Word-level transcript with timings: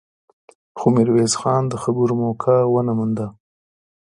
خو 0.77 0.87
ميرويس 0.95 1.33
خان 1.41 1.63
د 1.69 1.73
خبرو 1.83 2.13
موقع 2.23 2.57
ونه 2.67 2.93
مونده. 2.97 3.27